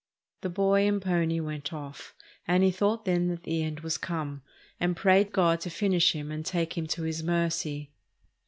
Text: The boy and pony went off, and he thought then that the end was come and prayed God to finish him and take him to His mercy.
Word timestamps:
The 0.41 0.49
boy 0.49 0.87
and 0.87 0.99
pony 0.99 1.39
went 1.39 1.71
off, 1.71 2.15
and 2.47 2.63
he 2.63 2.71
thought 2.71 3.05
then 3.05 3.27
that 3.27 3.43
the 3.43 3.61
end 3.61 3.81
was 3.81 3.99
come 3.99 4.41
and 4.79 4.97
prayed 4.97 5.31
God 5.31 5.61
to 5.61 5.69
finish 5.69 6.13
him 6.13 6.31
and 6.31 6.43
take 6.43 6.75
him 6.75 6.87
to 6.87 7.03
His 7.03 7.21
mercy. 7.21 7.91